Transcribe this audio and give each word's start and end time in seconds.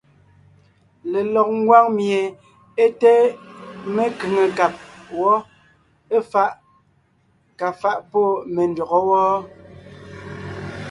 Lelɔg 1.11 1.49
ngwáŋ 1.61 1.85
mie 1.97 2.21
é 2.83 2.85
té 3.01 3.13
mekʉ̀ŋekab 3.95 4.73
wɔ́, 5.19 5.35
éfaʼ 6.17 6.51
kà 7.59 7.67
faʼ 7.81 7.97
pɔ́ 8.11 8.25
me 8.53 8.61
ndÿɔgɔ́ 8.71 9.01
wɔ́ɔ. 9.09 9.35